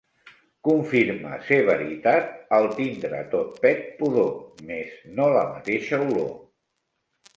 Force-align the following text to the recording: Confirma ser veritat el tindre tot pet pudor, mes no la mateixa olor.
Confirma 0.67 1.33
ser 1.49 1.59
veritat 1.67 2.31
el 2.59 2.67
tindre 2.79 3.19
tot 3.35 3.61
pet 3.67 3.85
pudor, 4.01 4.33
mes 4.71 4.99
no 5.21 5.29
la 5.37 5.45
mateixa 5.55 6.01
olor. 6.11 6.33